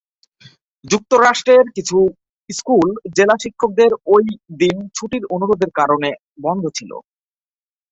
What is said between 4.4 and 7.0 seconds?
দিন ছুটির অনুরোধের কারণে বন্ধ ছিল।